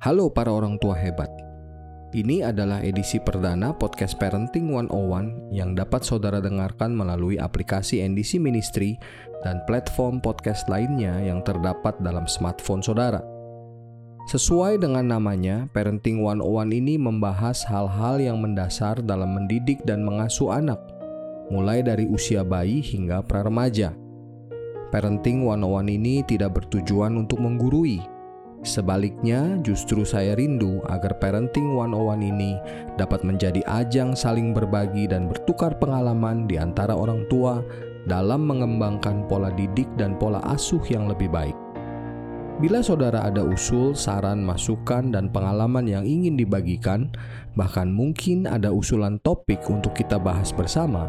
Halo 0.00 0.32
para 0.32 0.50
orang 0.50 0.80
tua 0.80 0.98
hebat. 0.98 1.28
Ini 2.10 2.42
adalah 2.42 2.82
edisi 2.82 3.22
perdana 3.22 3.70
podcast 3.70 4.18
Parenting 4.18 4.72
101 4.72 5.54
yang 5.54 5.78
dapat 5.78 6.02
saudara 6.02 6.42
dengarkan 6.42 6.90
melalui 6.90 7.38
aplikasi 7.38 8.02
NDC 8.02 8.42
Ministry 8.42 8.98
dan 9.46 9.62
platform 9.70 10.18
podcast 10.18 10.66
lainnya 10.66 11.14
yang 11.22 11.46
terdapat 11.46 11.94
dalam 12.02 12.26
smartphone 12.26 12.82
saudara. 12.82 13.39
Sesuai 14.28 14.76
dengan 14.76 15.16
namanya, 15.16 15.70
Parenting 15.72 16.20
101 16.20 16.76
ini 16.76 17.00
membahas 17.00 17.64
hal-hal 17.64 18.20
yang 18.20 18.42
mendasar 18.44 19.00
dalam 19.00 19.32
mendidik 19.32 19.80
dan 19.88 20.04
mengasuh 20.04 20.52
anak, 20.52 20.78
mulai 21.48 21.80
dari 21.80 22.04
usia 22.04 22.44
bayi 22.44 22.84
hingga 22.84 23.24
pra-remaja. 23.24 23.96
Parenting 24.92 25.48
101 25.48 25.96
ini 25.96 26.20
tidak 26.28 26.60
bertujuan 26.60 27.16
untuk 27.16 27.40
menggurui, 27.40 28.02
Sebaliknya, 28.60 29.56
justru 29.64 30.04
saya 30.04 30.36
rindu 30.36 30.84
agar 30.92 31.16
Parenting 31.16 31.72
101 31.80 32.20
ini 32.20 32.60
dapat 33.00 33.24
menjadi 33.24 33.64
ajang 33.64 34.12
saling 34.12 34.52
berbagi 34.52 35.08
dan 35.08 35.32
bertukar 35.32 35.80
pengalaman 35.80 36.44
di 36.44 36.60
antara 36.60 36.92
orang 36.92 37.24
tua 37.32 37.64
dalam 38.04 38.44
mengembangkan 38.44 39.24
pola 39.32 39.48
didik 39.56 39.88
dan 39.96 40.12
pola 40.20 40.44
asuh 40.52 40.80
yang 40.92 41.08
lebih 41.08 41.32
baik. 41.32 41.56
Bila 42.60 42.84
saudara 42.84 43.24
ada 43.24 43.40
usul, 43.40 43.96
saran, 43.96 44.44
masukan, 44.44 45.16
dan 45.16 45.32
pengalaman 45.32 45.88
yang 45.88 46.04
ingin 46.04 46.36
dibagikan, 46.36 47.08
bahkan 47.56 47.88
mungkin 47.88 48.44
ada 48.44 48.68
usulan 48.68 49.16
topik 49.24 49.64
untuk 49.72 49.96
kita 49.96 50.20
bahas 50.20 50.52
bersama, 50.52 51.08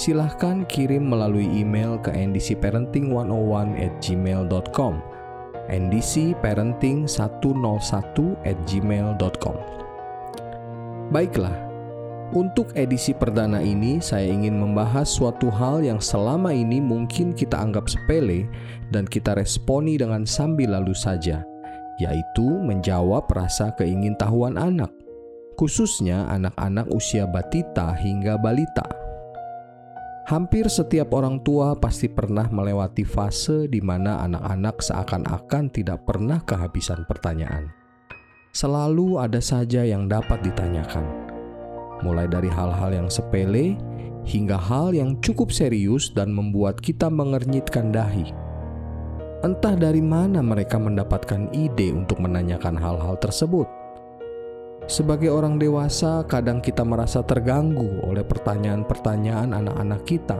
silahkan 0.00 0.64
kirim 0.64 1.12
melalui 1.12 1.44
email 1.52 2.00
ke 2.00 2.08
ndcparenting101 2.16 3.76
at 3.76 3.92
gmail.com 4.00 5.04
ndcparenting101 5.66 8.18
at 8.46 8.54
gmail.com 8.64 9.56
Baiklah, 11.06 11.54
untuk 12.34 12.74
edisi 12.74 13.14
perdana 13.14 13.62
ini 13.62 14.02
saya 14.02 14.26
ingin 14.26 14.58
membahas 14.58 15.06
suatu 15.06 15.46
hal 15.46 15.86
yang 15.86 16.02
selama 16.02 16.50
ini 16.50 16.82
mungkin 16.82 17.30
kita 17.30 17.54
anggap 17.54 17.86
sepele 17.86 18.50
dan 18.90 19.06
kita 19.06 19.38
responi 19.38 19.94
dengan 19.94 20.26
sambil 20.26 20.74
lalu 20.74 20.90
saja, 20.90 21.46
yaitu 22.02 22.46
menjawab 22.46 23.30
rasa 23.30 23.70
keingintahuan 23.78 24.58
anak, 24.58 24.90
khususnya 25.54 26.26
anak-anak 26.26 26.90
usia 26.90 27.30
batita 27.30 27.94
hingga 27.94 28.34
balita. 28.42 28.86
Hampir 30.26 30.66
setiap 30.66 31.14
orang 31.14 31.38
tua 31.46 31.78
pasti 31.78 32.10
pernah 32.10 32.50
melewati 32.50 33.06
fase 33.06 33.70
di 33.70 33.78
mana 33.78 34.26
anak-anak 34.26 34.82
seakan-akan 34.82 35.70
tidak 35.70 36.02
pernah 36.02 36.42
kehabisan 36.42 37.06
pertanyaan. 37.06 37.70
Selalu 38.50 39.22
ada 39.22 39.38
saja 39.38 39.86
yang 39.86 40.10
dapat 40.10 40.42
ditanyakan, 40.42 41.35
mulai 42.04 42.26
dari 42.26 42.50
hal-hal 42.50 42.92
yang 42.92 43.08
sepele 43.08 43.78
hingga 44.26 44.58
hal 44.58 44.90
yang 44.92 45.16
cukup 45.22 45.54
serius 45.54 46.10
dan 46.10 46.34
membuat 46.34 46.82
kita 46.82 47.06
mengernyitkan 47.06 47.94
dahi. 47.94 48.34
Entah 49.46 49.76
dari 49.78 50.02
mana 50.02 50.42
mereka 50.42 50.80
mendapatkan 50.80 51.52
ide 51.54 51.94
untuk 51.94 52.18
menanyakan 52.18 52.74
hal-hal 52.74 53.14
tersebut 53.22 53.68
sebagai 54.86 55.34
orang 55.34 55.58
dewasa, 55.58 56.22
kadang 56.30 56.62
kita 56.62 56.86
merasa 56.86 57.18
terganggu 57.26 58.06
oleh 58.06 58.22
pertanyaan-pertanyaan 58.22 59.50
anak-anak 59.50 60.06
kita, 60.06 60.38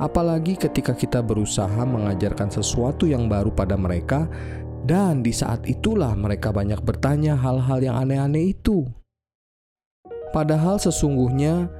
apalagi 0.00 0.56
ketika 0.56 0.96
kita 0.96 1.20
berusaha 1.20 1.84
mengajarkan 1.84 2.48
sesuatu 2.48 3.04
yang 3.04 3.28
baru 3.28 3.52
pada 3.52 3.76
mereka, 3.76 4.24
dan 4.88 5.20
di 5.20 5.28
saat 5.28 5.60
itulah 5.68 6.16
mereka 6.16 6.56
banyak 6.56 6.80
bertanya 6.80 7.36
hal-hal 7.36 7.84
yang 7.84 8.00
aneh-aneh 8.00 8.56
itu. 8.56 8.88
Padahal 10.34 10.82
sesungguhnya 10.82 11.70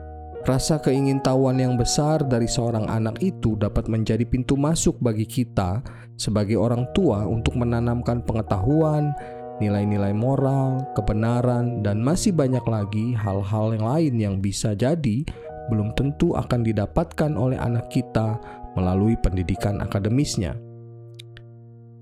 rasa 0.47 0.79
keingintahuan 0.79 1.59
yang 1.59 1.75
besar 1.75 2.23
dari 2.23 2.47
seorang 2.47 2.87
anak 2.87 3.19
itu 3.19 3.59
dapat 3.59 3.91
menjadi 3.91 4.23
pintu 4.23 4.55
masuk 4.55 4.95
bagi 5.03 5.27
kita 5.27 5.83
sebagai 6.15 6.55
orang 6.55 6.87
tua 6.95 7.27
untuk 7.27 7.59
menanamkan 7.59 8.23
pengetahuan, 8.23 9.11
nilai-nilai 9.59 10.15
moral, 10.15 10.87
kebenaran, 10.95 11.83
dan 11.83 11.99
masih 11.99 12.31
banyak 12.31 12.63
lagi 12.63 13.19
hal-hal 13.19 13.75
yang 13.75 13.87
lain 13.91 14.15
yang 14.23 14.35
bisa 14.39 14.79
jadi 14.79 15.27
belum 15.75 15.91
tentu 15.99 16.39
akan 16.39 16.63
didapatkan 16.63 17.35
oleh 17.35 17.59
anak 17.59 17.91
kita 17.91 18.39
melalui 18.79 19.19
pendidikan 19.19 19.83
akademisnya. 19.83 20.55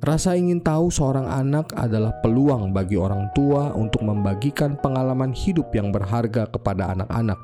Rasa 0.03 0.35
ingin 0.35 0.59
tahu 0.59 0.91
seorang 0.91 1.31
anak 1.31 1.71
adalah 1.79 2.11
peluang 2.27 2.75
bagi 2.75 2.99
orang 2.99 3.31
tua 3.39 3.71
untuk 3.71 4.03
membagikan 4.03 4.75
pengalaman 4.75 5.31
hidup 5.31 5.71
yang 5.71 5.95
berharga 5.95 6.51
kepada 6.51 6.91
anak-anak, 6.91 7.39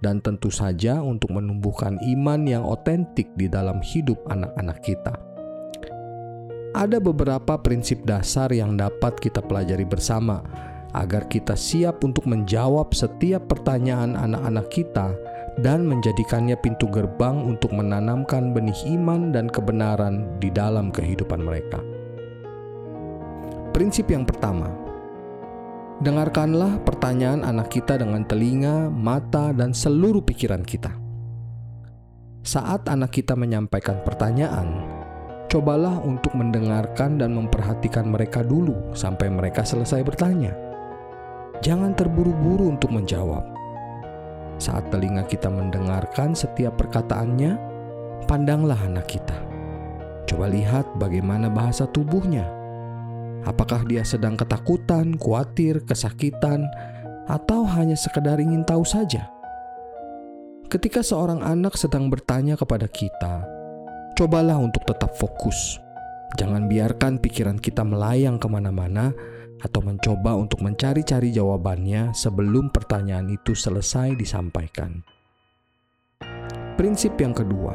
dan 0.00 0.24
tentu 0.24 0.48
saja 0.48 1.04
untuk 1.04 1.36
menumbuhkan 1.36 2.00
iman 2.00 2.48
yang 2.48 2.64
otentik 2.64 3.28
di 3.36 3.44
dalam 3.52 3.84
hidup 3.84 4.16
anak-anak 4.24 4.78
kita. 4.80 5.20
Ada 6.72 6.96
beberapa 6.96 7.60
prinsip 7.60 8.08
dasar 8.08 8.48
yang 8.56 8.80
dapat 8.80 9.20
kita 9.20 9.44
pelajari 9.44 9.84
bersama 9.84 10.40
agar 10.96 11.28
kita 11.28 11.52
siap 11.52 12.00
untuk 12.00 12.24
menjawab 12.24 12.96
setiap 12.96 13.52
pertanyaan 13.52 14.16
anak-anak 14.16 14.72
kita 14.72 15.12
dan 15.56 15.88
menjadikannya 15.88 16.56
pintu 16.60 16.84
gerbang 16.92 17.40
untuk 17.40 17.72
menanamkan 17.72 18.52
benih 18.52 18.76
iman 18.96 19.32
dan 19.32 19.48
kebenaran 19.48 20.36
di 20.36 20.52
dalam 20.52 20.92
kehidupan 20.92 21.40
mereka. 21.40 21.80
Prinsip 23.72 24.08
yang 24.08 24.24
pertama, 24.28 24.72
dengarkanlah 26.00 26.80
pertanyaan 26.84 27.44
anak 27.44 27.72
kita 27.72 28.00
dengan 28.00 28.24
telinga, 28.28 28.88
mata, 28.92 29.52
dan 29.56 29.72
seluruh 29.72 30.24
pikiran 30.24 30.64
kita. 30.64 30.92
Saat 32.44 32.86
anak 32.92 33.16
kita 33.16 33.34
menyampaikan 33.34 34.00
pertanyaan, 34.04 34.84
cobalah 35.48 35.98
untuk 36.04 36.36
mendengarkan 36.36 37.18
dan 37.18 37.32
memperhatikan 37.34 38.06
mereka 38.06 38.44
dulu 38.44 38.92
sampai 38.92 39.32
mereka 39.32 39.64
selesai 39.64 40.04
bertanya. 40.04 40.52
Jangan 41.64 41.96
terburu-buru 41.96 42.76
untuk 42.76 42.92
menjawab. 42.92 43.55
Saat 44.56 44.88
telinga 44.88 45.28
kita 45.28 45.52
mendengarkan 45.52 46.32
setiap 46.32 46.80
perkataannya, 46.80 47.60
pandanglah 48.24 48.80
anak 48.80 49.04
kita. 49.04 49.36
Coba 50.24 50.48
lihat 50.48 50.88
bagaimana 50.96 51.52
bahasa 51.52 51.84
tubuhnya. 51.84 52.48
Apakah 53.46 53.86
dia 53.86 54.02
sedang 54.02 54.34
ketakutan, 54.34 55.14
khawatir, 55.20 55.84
kesakitan, 55.86 56.66
atau 57.30 57.62
hanya 57.62 57.94
sekedar 57.94 58.40
ingin 58.42 58.66
tahu 58.66 58.82
saja? 58.82 59.30
Ketika 60.66 61.04
seorang 61.04 61.46
anak 61.46 61.78
sedang 61.78 62.10
bertanya 62.10 62.58
kepada 62.58 62.90
kita, 62.90 63.46
cobalah 64.18 64.58
untuk 64.58 64.82
tetap 64.82 65.14
fokus. 65.14 65.78
Jangan 66.34 66.66
biarkan 66.66 67.22
pikiran 67.22 67.62
kita 67.62 67.86
melayang 67.86 68.42
ke 68.42 68.50
mana-mana 68.50 69.14
atau 69.62 69.80
mencoba 69.80 70.36
untuk 70.36 70.60
mencari-cari 70.64 71.32
jawabannya 71.32 72.12
sebelum 72.12 72.68
pertanyaan 72.72 73.28
itu 73.32 73.56
selesai 73.56 74.16
disampaikan. 74.16 75.00
Prinsip 76.76 77.16
yang 77.16 77.32
kedua, 77.32 77.72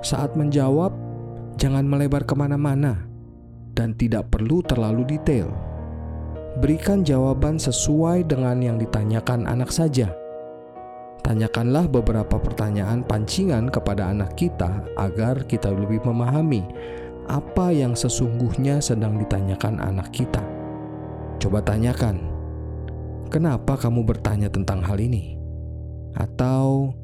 saat 0.00 0.32
menjawab, 0.32 0.92
jangan 1.60 1.84
melebar 1.84 2.24
ke 2.24 2.32
mana-mana 2.32 3.04
dan 3.76 3.92
tidak 3.96 4.32
perlu 4.32 4.64
terlalu 4.64 5.04
detail. 5.04 5.52
Berikan 6.60 7.04
jawaban 7.04 7.56
sesuai 7.56 8.28
dengan 8.28 8.60
yang 8.60 8.76
ditanyakan 8.76 9.48
anak 9.48 9.72
saja 9.72 10.12
Tanyakanlah 11.22 11.86
beberapa 11.86 12.34
pertanyaan 12.34 13.06
pancingan 13.06 13.70
kepada 13.70 14.10
anak 14.10 14.34
kita 14.34 14.82
agar 14.98 15.46
kita 15.46 15.70
lebih 15.70 16.02
memahami 16.02 16.66
apa 17.30 17.70
yang 17.70 17.94
sesungguhnya 17.94 18.82
sedang 18.82 19.14
ditanyakan 19.22 19.78
anak 19.78 20.10
kita. 20.10 20.42
Coba 21.42 21.58
tanyakan, 21.58 22.22
kenapa 23.26 23.74
kamu 23.74 24.06
bertanya 24.06 24.46
tentang 24.46 24.78
hal 24.78 24.94
ini? 25.02 25.34
Atau 26.14 26.94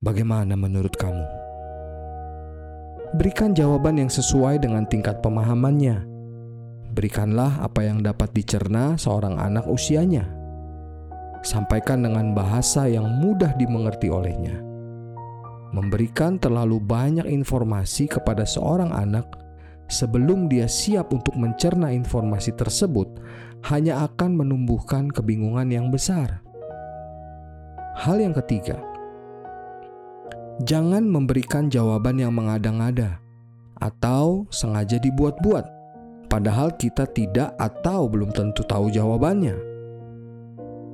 bagaimana 0.00 0.56
menurut 0.56 0.96
kamu? 0.96 1.20
Berikan 3.20 3.52
jawaban 3.52 4.00
yang 4.00 4.08
sesuai 4.08 4.64
dengan 4.64 4.88
tingkat 4.88 5.20
pemahamannya. 5.20 6.00
Berikanlah 6.96 7.60
apa 7.60 7.84
yang 7.84 8.00
dapat 8.00 8.32
dicerna 8.32 8.96
seorang 8.96 9.36
anak 9.36 9.68
usianya 9.68 10.24
sampaikan 11.44 12.02
dengan 12.02 12.32
bahasa 12.32 12.88
yang 12.88 13.04
mudah 13.20 13.52
dimengerti 13.60 14.08
olehnya. 14.08 14.56
Memberikan 15.76 16.40
terlalu 16.40 16.80
banyak 16.80 17.28
informasi 17.28 18.08
kepada 18.08 18.48
seorang 18.48 18.96
anak 18.96 19.28
sebelum 19.88 20.46
dia 20.46 20.68
siap 20.68 21.10
untuk 21.16 21.34
mencerna 21.34 21.90
informasi 21.90 22.52
tersebut, 22.54 23.08
hanya 23.72 24.06
akan 24.06 24.38
menumbuhkan 24.38 25.10
kebingungan 25.10 25.72
yang 25.72 25.88
besar. 25.88 26.44
Hal 27.98 28.22
yang 28.22 28.36
ketiga, 28.36 28.78
jangan 30.62 31.02
memberikan 31.02 31.66
jawaban 31.66 32.22
yang 32.22 32.30
mengada-ngada 32.36 33.18
atau 33.82 34.46
sengaja 34.54 35.02
dibuat-buat, 35.02 35.66
padahal 36.30 36.76
kita 36.78 37.10
tidak 37.10 37.56
atau 37.58 38.06
belum 38.06 38.30
tentu 38.30 38.62
tahu 38.62 38.92
jawabannya. 38.94 39.56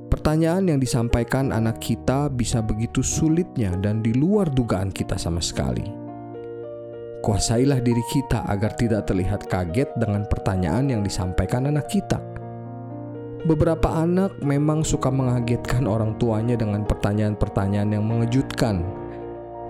Pertanyaan 0.09 0.71
yang 0.71 0.79
disampaikan 0.79 1.51
anak 1.51 1.83
kita 1.83 2.31
bisa 2.31 2.63
begitu 2.63 3.03
sulitnya 3.03 3.75
dan 3.77 3.99
di 3.99 4.15
luar 4.15 4.47
dugaan 4.47 4.89
kita 4.89 5.19
sama 5.19 5.43
sekali 5.43 6.04
Kuasailah 7.25 7.81
diri 7.81 8.05
kita 8.05 8.45
agar 8.45 8.77
tidak 8.77 9.09
terlihat 9.09 9.49
kaget 9.49 9.89
dengan 9.97 10.29
pertanyaan 10.29 10.93
yang 10.93 11.01
disampaikan 11.01 11.65
anak 11.65 11.89
kita. 11.89 12.21
Beberapa 13.49 13.97
anak 13.97 14.45
memang 14.45 14.85
suka 14.85 15.09
mengagetkan 15.09 15.89
orang 15.89 16.21
tuanya 16.21 16.53
dengan 16.53 16.85
pertanyaan-pertanyaan 16.85 17.97
yang 17.97 18.05
mengejutkan. 18.05 18.85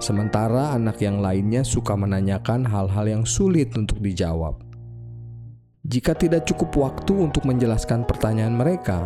Sementara 0.03 0.75
anak 0.75 0.99
yang 0.99 1.23
lainnya 1.23 1.63
suka 1.63 1.95
menanyakan 1.95 2.67
hal-hal 2.67 3.07
yang 3.07 3.23
sulit 3.23 3.71
untuk 3.79 4.03
dijawab. 4.03 4.59
Jika 5.87 6.11
tidak 6.11 6.43
cukup 6.51 6.75
waktu 6.75 7.15
untuk 7.15 7.47
menjelaskan 7.47 8.03
pertanyaan 8.03 8.51
mereka, 8.51 8.99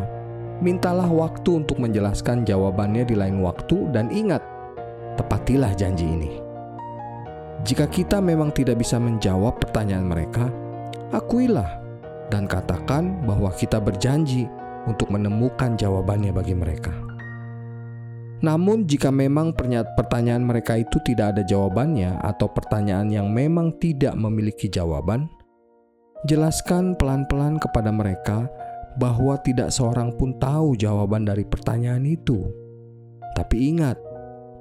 mintalah 0.58 1.06
waktu 1.06 1.62
untuk 1.62 1.78
menjelaskan 1.78 2.50
jawabannya 2.50 3.06
di 3.06 3.14
lain 3.14 3.46
waktu, 3.46 3.94
dan 3.94 4.10
ingat, 4.10 4.42
tepatilah 5.22 5.78
janji 5.78 6.10
ini. 6.10 6.49
Jika 7.68 7.92
kita 7.92 8.24
memang 8.24 8.56
tidak 8.56 8.80
bisa 8.80 8.96
menjawab 8.96 9.60
pertanyaan 9.60 10.08
mereka, 10.08 10.48
akuilah 11.12 11.80
dan 12.32 12.48
katakan 12.48 13.26
bahwa 13.28 13.52
kita 13.52 13.82
berjanji 13.84 14.48
untuk 14.88 15.12
menemukan 15.12 15.76
jawabannya 15.76 16.32
bagi 16.32 16.56
mereka. 16.56 16.94
Namun, 18.40 18.88
jika 18.88 19.12
memang 19.12 19.52
pertanyaan 20.00 20.48
mereka 20.48 20.80
itu 20.80 20.96
tidak 21.04 21.36
ada 21.36 21.44
jawabannya, 21.44 22.24
atau 22.24 22.48
pertanyaan 22.48 23.12
yang 23.12 23.28
memang 23.28 23.76
tidak 23.84 24.16
memiliki 24.16 24.72
jawaban, 24.72 25.28
jelaskan 26.24 26.96
pelan-pelan 26.96 27.60
kepada 27.60 27.92
mereka 27.92 28.48
bahwa 28.96 29.36
tidak 29.44 29.76
seorang 29.76 30.16
pun 30.16 30.40
tahu 30.40 30.80
jawaban 30.80 31.28
dari 31.28 31.44
pertanyaan 31.44 32.08
itu. 32.08 32.48
Tapi 33.36 33.76
ingat, 33.76 34.00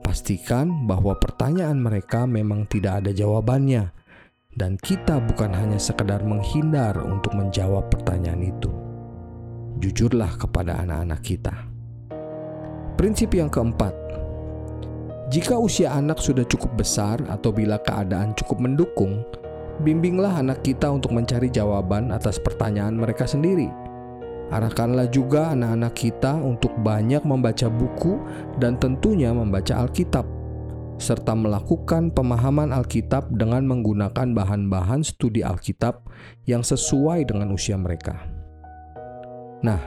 Pastikan 0.08 0.88
bahwa 0.88 1.20
pertanyaan 1.20 1.84
mereka 1.84 2.24
memang 2.24 2.64
tidak 2.64 3.04
ada 3.04 3.12
jawabannya, 3.12 3.92
dan 4.56 4.80
kita 4.80 5.20
bukan 5.20 5.52
hanya 5.52 5.76
sekedar 5.76 6.24
menghindar 6.24 6.96
untuk 6.96 7.36
menjawab 7.36 7.92
pertanyaan 7.92 8.40
itu. 8.40 8.72
Jujurlah 9.84 10.32
kepada 10.40 10.80
anak-anak 10.80 11.20
kita. 11.20 11.52
Prinsip 12.96 13.36
yang 13.36 13.52
keempat, 13.52 13.92
jika 15.28 15.60
usia 15.60 15.92
anak 15.92 16.24
sudah 16.24 16.48
cukup 16.48 16.80
besar 16.80 17.20
atau 17.28 17.52
bila 17.52 17.76
keadaan 17.76 18.32
cukup 18.32 18.64
mendukung, 18.64 19.20
bimbinglah 19.84 20.40
anak 20.40 20.64
kita 20.64 20.88
untuk 20.88 21.12
mencari 21.12 21.52
jawaban 21.52 22.16
atas 22.16 22.40
pertanyaan 22.40 22.96
mereka 22.96 23.28
sendiri 23.28 23.68
Arahkanlah 24.48 25.12
juga 25.12 25.52
anak-anak 25.52 25.92
kita 25.92 26.32
untuk 26.40 26.72
banyak 26.80 27.20
membaca 27.28 27.68
buku 27.68 28.16
dan 28.56 28.80
tentunya 28.80 29.28
membaca 29.28 29.84
Alkitab, 29.84 30.24
serta 30.96 31.36
melakukan 31.36 32.08
pemahaman 32.16 32.72
Alkitab 32.72 33.28
dengan 33.36 33.68
menggunakan 33.68 34.32
bahan-bahan 34.32 35.04
studi 35.04 35.44
Alkitab 35.44 36.08
yang 36.48 36.64
sesuai 36.64 37.28
dengan 37.28 37.52
usia 37.52 37.76
mereka. 37.76 38.24
Nah, 39.60 39.80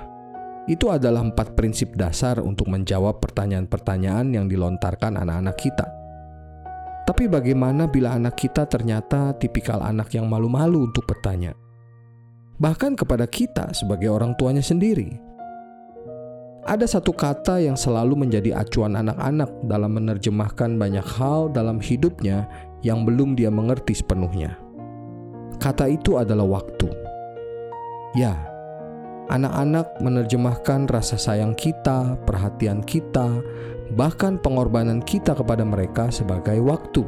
itu 0.69 0.93
adalah 0.93 1.25
empat 1.25 1.57
prinsip 1.57 1.97
dasar 1.97 2.37
untuk 2.37 2.69
menjawab 2.69 3.17
pertanyaan-pertanyaan 3.17 4.29
yang 4.29 4.45
dilontarkan 4.45 5.17
anak-anak 5.17 5.57
kita. 5.57 5.89
Tapi 7.01 7.25
bagaimana 7.25 7.89
bila 7.89 8.13
anak 8.13 8.37
kita 8.37 8.69
ternyata 8.69 9.33
tipikal 9.41 9.81
anak 9.81 10.13
yang 10.13 10.29
malu-malu 10.29 10.85
untuk 10.85 11.09
bertanya? 11.09 11.60
Bahkan 12.61 12.93
kepada 12.93 13.25
kita 13.25 13.73
sebagai 13.73 14.13
orang 14.13 14.37
tuanya 14.37 14.61
sendiri. 14.61 15.17
Ada 16.61 16.85
satu 16.85 17.09
kata 17.09 17.57
yang 17.57 17.73
selalu 17.73 18.13
menjadi 18.13 18.53
acuan 18.53 18.93
anak-anak 18.93 19.49
dalam 19.65 19.97
menerjemahkan 19.97 20.77
banyak 20.77 21.01
hal 21.17 21.49
dalam 21.49 21.81
hidupnya 21.81 22.45
yang 22.85 23.01
belum 23.01 23.33
dia 23.33 23.49
mengerti 23.49 23.97
sepenuhnya. 23.97 24.61
Kata 25.57 25.89
itu 25.89 26.21
adalah 26.21 26.45
waktu. 26.45 26.85
Ya, 28.13 28.37
anak-anak 29.33 29.97
menerjemahkan 30.05 30.85
rasa 30.85 31.17
sayang 31.17 31.57
kita, 31.57 32.13
perhatian 32.29 32.85
kita, 32.85 33.41
bahkan 33.97 34.37
pengorbanan 34.37 35.01
kita 35.01 35.33
kepada 35.33 35.65
mereka 35.65 36.13
sebagai 36.13 36.61
waktu. 36.61 37.01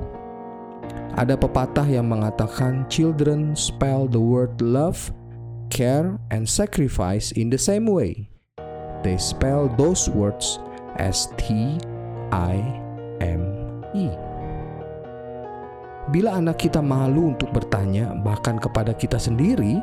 Ada 1.13 1.38
pepatah 1.38 1.85
yang 1.85 2.09
mengatakan, 2.09 2.89
"Children 2.89 3.53
spell 3.53 4.09
the 4.09 4.17
word 4.17 4.57
love 4.57 5.13
care, 5.73 6.21
and 6.29 6.45
sacrifice 6.45 7.33
in 7.33 7.49
the 7.49 7.57
same 7.57 7.89
way. 7.89 8.29
They 9.01 9.17
spell 9.17 9.67
those 9.73 10.05
words 10.05 10.61
as 11.01 11.33
T 11.35 11.75
I 12.29 12.61
M 13.19 13.41
E. 13.97 14.13
Bila 16.13 16.37
anak 16.37 16.61
kita 16.61 16.83
malu 16.83 17.33
untuk 17.33 17.49
bertanya, 17.49 18.13
bahkan 18.21 18.61
kepada 18.61 18.93
kita 18.93 19.17
sendiri, 19.17 19.81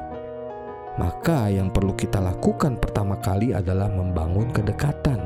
maka 1.01 1.49
yang 1.49 1.73
perlu 1.73 1.97
kita 1.97 2.21
lakukan 2.21 2.77
pertama 2.77 3.17
kali 3.19 3.57
adalah 3.57 3.89
membangun 3.89 4.53
kedekatan. 4.53 5.21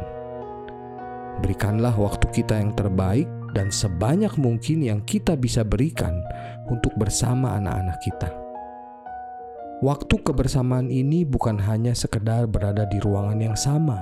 Berikanlah 1.42 1.98
waktu 1.98 2.30
kita 2.30 2.62
yang 2.62 2.70
terbaik 2.78 3.26
dan 3.58 3.74
sebanyak 3.74 4.30
mungkin 4.38 4.86
yang 4.86 5.02
kita 5.02 5.34
bisa 5.34 5.66
berikan 5.66 6.22
untuk 6.70 6.94
bersama 6.94 7.58
anak-anak 7.58 7.98
kita. 8.06 8.43
Waktu 9.84 10.24
kebersamaan 10.24 10.88
ini 10.88 11.28
bukan 11.28 11.60
hanya 11.60 11.92
sekedar 11.92 12.48
berada 12.48 12.88
di 12.88 12.96
ruangan 13.04 13.36
yang 13.36 13.52
sama 13.52 14.00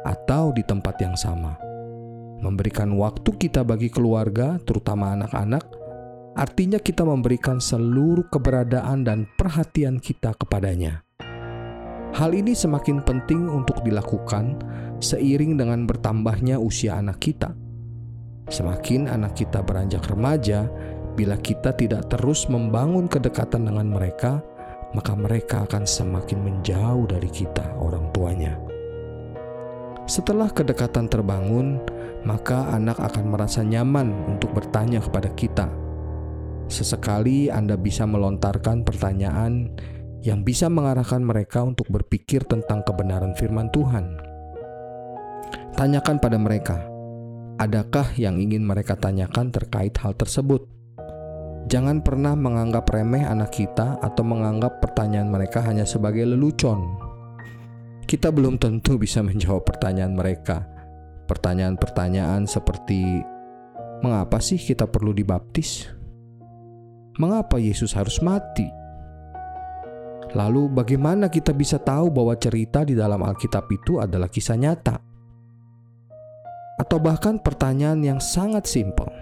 atau 0.00 0.48
di 0.48 0.64
tempat 0.64 0.96
yang 0.96 1.12
sama. 1.12 1.60
Memberikan 2.40 2.96
waktu 2.96 3.28
kita 3.36 3.60
bagi 3.60 3.92
keluarga, 3.92 4.56
terutama 4.64 5.12
anak-anak, 5.12 5.60
artinya 6.40 6.80
kita 6.80 7.04
memberikan 7.04 7.60
seluruh 7.60 8.32
keberadaan 8.32 9.04
dan 9.04 9.28
perhatian 9.36 10.00
kita 10.00 10.32
kepadanya. 10.40 11.04
Hal 12.16 12.32
ini 12.32 12.56
semakin 12.56 13.04
penting 13.04 13.44
untuk 13.44 13.84
dilakukan 13.84 14.56
seiring 15.04 15.60
dengan 15.60 15.84
bertambahnya 15.84 16.56
usia 16.56 16.96
anak 16.96 17.20
kita. 17.20 17.52
Semakin 18.48 19.04
anak 19.04 19.36
kita 19.36 19.60
beranjak 19.60 20.00
remaja, 20.08 20.64
bila 21.12 21.36
kita 21.36 21.76
tidak 21.76 22.08
terus 22.08 22.48
membangun 22.48 23.04
kedekatan 23.04 23.68
dengan 23.68 23.84
mereka, 23.92 24.40
maka 24.94 25.14
mereka 25.14 25.66
akan 25.66 25.86
semakin 25.86 26.38
menjauh 26.42 27.06
dari 27.06 27.30
kita, 27.30 27.78
orang 27.78 28.10
tuanya. 28.10 28.58
Setelah 30.10 30.50
kedekatan 30.50 31.06
terbangun, 31.06 31.78
maka 32.26 32.74
anak 32.74 32.98
akan 32.98 33.30
merasa 33.30 33.62
nyaman 33.62 34.10
untuk 34.26 34.50
bertanya 34.50 34.98
kepada 34.98 35.30
kita. 35.38 35.66
Sesekali 36.70 37.50
Anda 37.50 37.74
bisa 37.74 38.06
melontarkan 38.06 38.86
pertanyaan 38.86 39.74
yang 40.22 40.46
bisa 40.46 40.70
mengarahkan 40.70 41.18
mereka 41.18 41.66
untuk 41.66 41.90
berpikir 41.90 42.46
tentang 42.46 42.86
kebenaran 42.86 43.34
firman 43.34 43.72
Tuhan. 43.74 44.22
Tanyakan 45.74 46.22
pada 46.22 46.38
mereka, 46.38 46.78
adakah 47.58 48.14
yang 48.14 48.38
ingin 48.38 48.62
mereka 48.62 48.94
tanyakan 48.94 49.50
terkait 49.50 49.96
hal 49.98 50.14
tersebut? 50.14 50.69
Jangan 51.70 52.02
pernah 52.02 52.34
menganggap 52.34 52.90
remeh 52.90 53.22
anak 53.22 53.54
kita 53.54 54.02
atau 54.02 54.26
menganggap 54.26 54.82
pertanyaan 54.82 55.30
mereka 55.30 55.62
hanya 55.62 55.86
sebagai 55.86 56.26
lelucon. 56.26 56.98
Kita 58.10 58.34
belum 58.34 58.58
tentu 58.58 58.98
bisa 58.98 59.22
menjawab 59.22 59.62
pertanyaan 59.62 60.18
mereka. 60.18 60.66
Pertanyaan-pertanyaan 61.30 62.50
seperti 62.50 63.22
mengapa 64.02 64.42
sih 64.42 64.58
kita 64.58 64.90
perlu 64.90 65.14
dibaptis? 65.14 65.86
Mengapa 67.22 67.62
Yesus 67.62 67.94
harus 67.94 68.18
mati? 68.18 68.66
Lalu 70.34 70.74
bagaimana 70.74 71.30
kita 71.30 71.54
bisa 71.54 71.78
tahu 71.78 72.10
bahwa 72.10 72.34
cerita 72.34 72.82
di 72.82 72.98
dalam 72.98 73.22
Alkitab 73.22 73.70
itu 73.70 74.02
adalah 74.02 74.26
kisah 74.26 74.58
nyata? 74.58 74.98
Atau 76.82 76.98
bahkan 76.98 77.38
pertanyaan 77.38 78.02
yang 78.02 78.18
sangat 78.18 78.66
simpel 78.66 79.19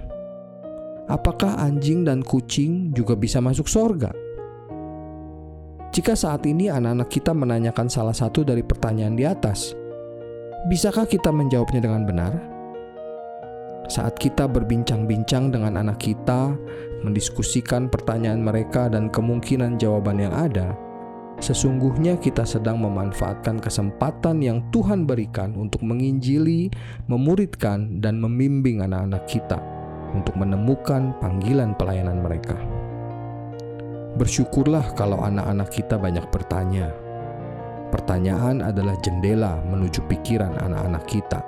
apakah 1.09 1.57
anjing 1.59 2.05
dan 2.05 2.21
kucing 2.21 2.93
juga 2.93 3.17
bisa 3.17 3.41
masuk 3.41 3.67
sorga? 3.67 4.13
Jika 5.89 6.13
saat 6.13 6.45
ini 6.45 6.69
anak-anak 6.69 7.09
kita 7.09 7.33
menanyakan 7.33 7.89
salah 7.89 8.13
satu 8.13 8.45
dari 8.45 8.61
pertanyaan 8.61 9.17
di 9.17 9.25
atas, 9.25 9.73
bisakah 10.69 11.09
kita 11.09 11.33
menjawabnya 11.33 11.81
dengan 11.81 12.05
benar? 12.05 12.33
Saat 13.89 14.21
kita 14.21 14.45
berbincang-bincang 14.45 15.49
dengan 15.49 15.81
anak 15.81 16.05
kita 16.05 16.53
mendiskusikan 17.01 17.89
pertanyaan 17.89 18.45
mereka 18.45 18.93
dan 18.93 19.09
kemungkinan 19.09 19.81
jawaban 19.81 20.21
yang 20.21 20.37
ada, 20.37 20.77
sesungguhnya 21.41 22.21
kita 22.21 22.45
sedang 22.45 22.85
memanfaatkan 22.85 23.57
kesempatan 23.57 24.45
yang 24.45 24.61
Tuhan 24.69 25.09
berikan 25.09 25.57
untuk 25.57 25.81
menginjili, 25.89 26.69
memuridkan, 27.09 28.05
dan 28.05 28.21
membimbing 28.21 28.85
anak-anak 28.85 29.25
kita 29.25 29.78
untuk 30.15 30.37
menemukan 30.37 31.17
panggilan 31.21 31.77
pelayanan 31.77 32.21
mereka. 32.21 32.57
Bersyukurlah 34.19 34.99
kalau 34.99 35.23
anak-anak 35.23 35.71
kita 35.71 35.95
banyak 35.95 36.27
bertanya. 36.35 36.91
Pertanyaan 37.89 38.61
adalah 38.61 38.99
jendela 39.01 39.63
menuju 39.65 40.05
pikiran 40.11 40.59
anak-anak 40.61 41.05
kita, 41.09 41.41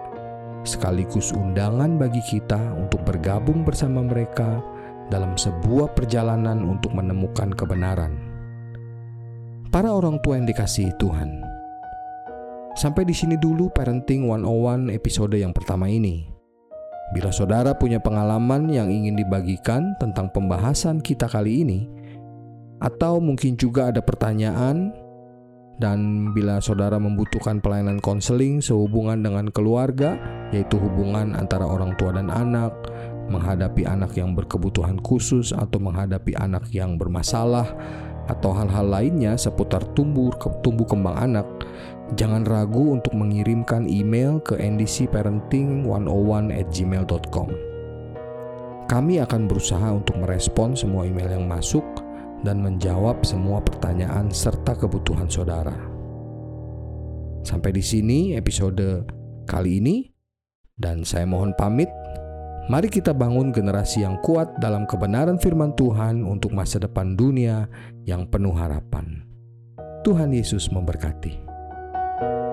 sekaligus 0.64 1.36
undangan 1.36 2.00
bagi 2.00 2.22
kita 2.24 2.56
untuk 2.78 3.04
bergabung 3.04 3.66
bersama 3.66 4.00
mereka 4.00 4.62
dalam 5.10 5.34
sebuah 5.34 5.92
perjalanan 5.92 6.62
untuk 6.62 6.94
menemukan 6.94 7.50
kebenaran. 7.52 8.14
Para 9.74 9.90
orang 9.90 10.22
tua 10.22 10.38
yang 10.38 10.46
dikasihi 10.46 10.94
Tuhan, 10.96 11.42
sampai 12.78 13.02
di 13.02 13.14
sini 13.14 13.34
dulu 13.34 13.68
Parenting 13.74 14.30
101 14.30 14.94
episode 14.94 15.34
yang 15.34 15.50
pertama 15.50 15.90
ini. 15.90 16.29
Bila 17.10 17.34
saudara 17.34 17.74
punya 17.74 17.98
pengalaman 17.98 18.70
yang 18.70 18.86
ingin 18.86 19.18
dibagikan 19.18 19.98
tentang 19.98 20.30
pembahasan 20.30 21.02
kita 21.02 21.26
kali 21.26 21.66
ini, 21.66 21.90
atau 22.78 23.18
mungkin 23.18 23.58
juga 23.58 23.90
ada 23.90 23.98
pertanyaan, 23.98 24.94
dan 25.82 26.30
bila 26.30 26.62
saudara 26.62 27.02
membutuhkan 27.02 27.58
pelayanan 27.58 27.98
konseling 27.98 28.62
sehubungan 28.62 29.26
dengan 29.26 29.50
keluarga, 29.50 30.14
yaitu 30.54 30.78
hubungan 30.78 31.34
antara 31.34 31.66
orang 31.66 31.98
tua 31.98 32.14
dan 32.14 32.30
anak, 32.30 32.70
menghadapi 33.26 33.90
anak 33.90 34.14
yang 34.14 34.38
berkebutuhan 34.38 35.02
khusus, 35.02 35.50
atau 35.50 35.82
menghadapi 35.82 36.38
anak 36.38 36.70
yang 36.70 36.94
bermasalah, 36.94 37.66
atau 38.30 38.54
hal-hal 38.54 38.86
lainnya 38.86 39.34
seputar 39.34 39.82
tumbuh 39.98 40.30
tumbuh 40.62 40.86
kembang 40.86 41.18
anak, 41.18 41.46
jangan 42.18 42.42
ragu 42.46 42.94
untuk 42.94 43.14
mengirimkan 43.14 43.86
email 43.86 44.40
ke 44.42 44.56
ndcparenting101@gmail.com. 44.58 47.48
Kami 48.90 49.22
akan 49.22 49.46
berusaha 49.46 49.94
untuk 49.94 50.18
merespon 50.18 50.74
semua 50.74 51.06
email 51.06 51.38
yang 51.38 51.46
masuk 51.46 51.86
dan 52.42 52.58
menjawab 52.58 53.22
semua 53.22 53.62
pertanyaan 53.62 54.34
serta 54.34 54.74
kebutuhan 54.74 55.30
saudara. 55.30 55.78
Sampai 57.46 57.70
di 57.70 57.84
sini 57.84 58.34
episode 58.34 59.06
kali 59.46 59.78
ini, 59.78 60.10
dan 60.80 61.04
saya 61.04 61.28
mohon 61.28 61.52
pamit. 61.54 61.92
Mari 62.70 62.86
kita 62.86 63.10
bangun 63.10 63.50
generasi 63.50 64.06
yang 64.06 64.22
kuat 64.22 64.46
dalam 64.62 64.86
kebenaran 64.86 65.42
firman 65.42 65.74
Tuhan 65.74 66.22
untuk 66.22 66.54
masa 66.54 66.78
depan 66.78 67.18
dunia 67.18 67.66
yang 68.06 68.30
penuh 68.30 68.54
harapan. 68.54 69.26
Tuhan 70.06 70.32
Yesus 70.32 70.70
memberkati. 70.70 71.49
thank 72.20 72.32
you 72.32 72.49